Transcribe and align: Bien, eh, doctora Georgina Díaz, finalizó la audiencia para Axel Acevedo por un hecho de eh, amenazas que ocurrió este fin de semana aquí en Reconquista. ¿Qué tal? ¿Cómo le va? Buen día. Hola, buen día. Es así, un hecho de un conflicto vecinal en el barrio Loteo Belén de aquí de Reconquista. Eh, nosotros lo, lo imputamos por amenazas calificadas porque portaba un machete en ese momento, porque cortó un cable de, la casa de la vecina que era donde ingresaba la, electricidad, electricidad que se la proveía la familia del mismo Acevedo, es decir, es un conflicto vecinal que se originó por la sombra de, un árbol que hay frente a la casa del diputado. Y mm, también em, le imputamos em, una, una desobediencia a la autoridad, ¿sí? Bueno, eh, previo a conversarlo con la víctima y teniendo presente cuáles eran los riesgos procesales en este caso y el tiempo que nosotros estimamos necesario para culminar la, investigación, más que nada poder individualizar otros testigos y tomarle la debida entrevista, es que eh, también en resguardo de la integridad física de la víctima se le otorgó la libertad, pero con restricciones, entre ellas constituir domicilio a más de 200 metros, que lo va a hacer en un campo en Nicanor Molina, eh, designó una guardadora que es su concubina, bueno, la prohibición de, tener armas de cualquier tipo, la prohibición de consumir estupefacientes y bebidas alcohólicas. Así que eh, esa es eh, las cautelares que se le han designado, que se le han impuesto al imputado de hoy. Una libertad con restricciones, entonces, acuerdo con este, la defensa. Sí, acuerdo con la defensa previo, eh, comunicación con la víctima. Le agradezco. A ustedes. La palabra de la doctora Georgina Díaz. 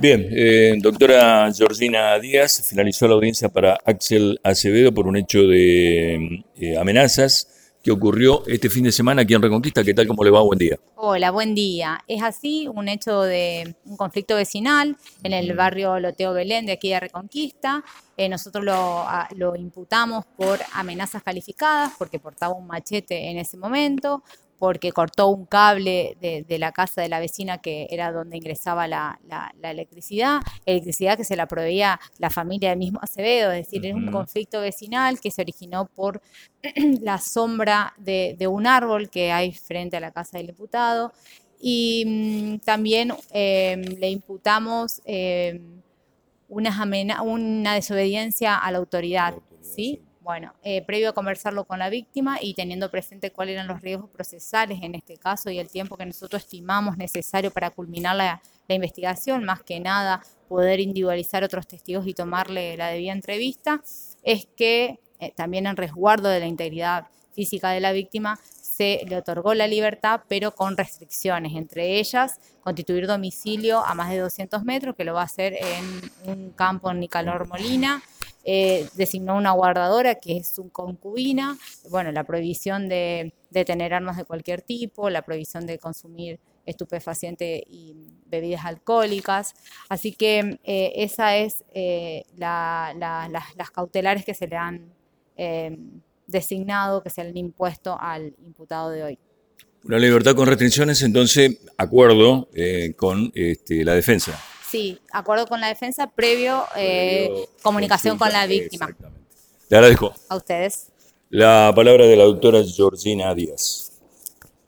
Bien, 0.00 0.26
eh, 0.30 0.76
doctora 0.78 1.52
Georgina 1.52 2.18
Díaz, 2.18 2.66
finalizó 2.66 3.06
la 3.06 3.16
audiencia 3.16 3.50
para 3.50 3.78
Axel 3.84 4.40
Acevedo 4.42 4.94
por 4.94 5.06
un 5.06 5.18
hecho 5.18 5.40
de 5.40 6.42
eh, 6.56 6.78
amenazas 6.78 7.74
que 7.82 7.90
ocurrió 7.90 8.42
este 8.46 8.70
fin 8.70 8.84
de 8.84 8.92
semana 8.92 9.22
aquí 9.22 9.34
en 9.34 9.42
Reconquista. 9.42 9.84
¿Qué 9.84 9.92
tal? 9.92 10.06
¿Cómo 10.06 10.24
le 10.24 10.30
va? 10.30 10.40
Buen 10.40 10.58
día. 10.58 10.78
Hola, 10.94 11.30
buen 11.30 11.54
día. 11.54 12.02
Es 12.08 12.22
así, 12.22 12.66
un 12.66 12.88
hecho 12.88 13.20
de 13.24 13.74
un 13.84 13.98
conflicto 13.98 14.36
vecinal 14.36 14.96
en 15.22 15.34
el 15.34 15.54
barrio 15.54 16.00
Loteo 16.00 16.32
Belén 16.32 16.64
de 16.64 16.72
aquí 16.72 16.88
de 16.88 17.00
Reconquista. 17.00 17.84
Eh, 18.16 18.30
nosotros 18.30 18.64
lo, 18.64 19.04
lo 19.36 19.54
imputamos 19.54 20.24
por 20.34 20.60
amenazas 20.72 21.22
calificadas 21.22 21.92
porque 21.98 22.18
portaba 22.18 22.54
un 22.54 22.66
machete 22.66 23.30
en 23.30 23.36
ese 23.36 23.58
momento, 23.58 24.22
porque 24.60 24.92
cortó 24.92 25.28
un 25.28 25.46
cable 25.46 26.18
de, 26.20 26.58
la 26.58 26.70
casa 26.70 27.00
de 27.00 27.08
la 27.08 27.18
vecina 27.18 27.58
que 27.58 27.86
era 27.90 28.12
donde 28.12 28.36
ingresaba 28.36 28.86
la, 28.86 29.18
electricidad, 29.62 30.40
electricidad 30.66 31.16
que 31.16 31.24
se 31.24 31.34
la 31.34 31.48
proveía 31.48 31.98
la 32.18 32.28
familia 32.28 32.68
del 32.68 32.78
mismo 32.78 33.00
Acevedo, 33.02 33.52
es 33.52 33.66
decir, 33.66 33.86
es 33.86 33.94
un 33.94 34.12
conflicto 34.12 34.60
vecinal 34.60 35.18
que 35.18 35.30
se 35.30 35.40
originó 35.40 35.86
por 35.86 36.20
la 37.00 37.16
sombra 37.16 37.94
de, 37.96 38.36
un 38.48 38.66
árbol 38.66 39.08
que 39.08 39.32
hay 39.32 39.54
frente 39.54 39.96
a 39.96 40.00
la 40.00 40.10
casa 40.10 40.36
del 40.36 40.48
diputado. 40.48 41.14
Y 41.58 42.04
mm, 42.06 42.58
también 42.58 43.14
em, 43.30 43.80
le 43.80 44.10
imputamos 44.10 45.00
em, 45.06 45.80
una, 46.50 47.22
una 47.22 47.74
desobediencia 47.74 48.58
a 48.58 48.70
la 48.70 48.76
autoridad, 48.76 49.36
¿sí? 49.62 50.02
Bueno, 50.30 50.54
eh, 50.62 50.80
previo 50.82 51.08
a 51.08 51.12
conversarlo 51.12 51.64
con 51.64 51.80
la 51.80 51.90
víctima 51.90 52.38
y 52.40 52.54
teniendo 52.54 52.88
presente 52.88 53.32
cuáles 53.32 53.54
eran 53.54 53.66
los 53.66 53.80
riesgos 53.80 54.08
procesales 54.10 54.78
en 54.80 54.94
este 54.94 55.16
caso 55.16 55.50
y 55.50 55.58
el 55.58 55.66
tiempo 55.66 55.96
que 55.96 56.06
nosotros 56.06 56.42
estimamos 56.42 56.96
necesario 56.96 57.50
para 57.50 57.70
culminar 57.70 58.14
la, 58.14 58.40
investigación, 58.68 59.42
más 59.42 59.64
que 59.64 59.80
nada 59.80 60.22
poder 60.48 60.78
individualizar 60.78 61.42
otros 61.42 61.66
testigos 61.66 62.06
y 62.06 62.14
tomarle 62.14 62.76
la 62.76 62.90
debida 62.90 63.10
entrevista, 63.10 63.82
es 64.22 64.46
que 64.56 65.00
eh, 65.18 65.32
también 65.34 65.66
en 65.66 65.76
resguardo 65.76 66.28
de 66.28 66.38
la 66.38 66.46
integridad 66.46 67.08
física 67.32 67.70
de 67.70 67.80
la 67.80 67.90
víctima 67.90 68.38
se 68.62 69.04
le 69.08 69.16
otorgó 69.16 69.54
la 69.54 69.66
libertad, 69.66 70.20
pero 70.28 70.54
con 70.54 70.76
restricciones, 70.76 71.56
entre 71.56 71.98
ellas 71.98 72.38
constituir 72.60 73.08
domicilio 73.08 73.84
a 73.84 73.94
más 73.94 74.10
de 74.10 74.18
200 74.18 74.62
metros, 74.62 74.94
que 74.94 75.02
lo 75.02 75.14
va 75.14 75.22
a 75.22 75.24
hacer 75.24 75.54
en 75.54 76.30
un 76.30 76.50
campo 76.52 76.88
en 76.92 77.00
Nicanor 77.00 77.48
Molina, 77.48 78.00
eh, 78.52 78.88
designó 78.94 79.36
una 79.36 79.52
guardadora 79.52 80.16
que 80.16 80.38
es 80.38 80.48
su 80.48 80.70
concubina, 80.70 81.56
bueno, 81.88 82.10
la 82.10 82.24
prohibición 82.24 82.88
de, 82.88 83.32
tener 83.64 83.94
armas 83.94 84.16
de 84.16 84.24
cualquier 84.24 84.60
tipo, 84.60 85.08
la 85.08 85.22
prohibición 85.22 85.66
de 85.66 85.78
consumir 85.78 86.40
estupefacientes 86.66 87.62
y 87.68 87.94
bebidas 88.26 88.64
alcohólicas. 88.64 89.54
Así 89.88 90.10
que 90.10 90.58
eh, 90.64 90.92
esa 90.96 91.36
es 91.36 91.62
eh, 91.74 92.24
las 92.36 93.70
cautelares 93.72 94.24
que 94.24 94.34
se 94.34 94.48
le 94.48 94.56
han 94.56 94.92
designado, 96.26 97.04
que 97.04 97.10
se 97.10 97.22
le 97.22 97.30
han 97.30 97.36
impuesto 97.36 97.96
al 98.00 98.34
imputado 98.44 98.90
de 98.90 99.04
hoy. 99.04 99.18
Una 99.84 100.00
libertad 100.00 100.34
con 100.34 100.48
restricciones, 100.48 101.02
entonces, 101.02 101.56
acuerdo 101.78 102.48
con 102.96 103.30
este, 103.36 103.84
la 103.84 103.94
defensa. 103.94 104.36
Sí, 104.70 105.00
acuerdo 105.10 105.48
con 105.48 105.60
la 105.60 105.66
defensa 105.66 106.06
previo, 106.06 106.64
eh, 106.76 107.48
comunicación 107.60 108.16
con 108.16 108.30
la 108.32 108.46
víctima. 108.46 108.88
Le 109.68 109.76
agradezco. 109.76 110.14
A 110.28 110.36
ustedes. 110.36 110.92
La 111.28 111.72
palabra 111.74 112.06
de 112.06 112.16
la 112.16 112.22
doctora 112.22 112.62
Georgina 112.62 113.34
Díaz. 113.34 113.89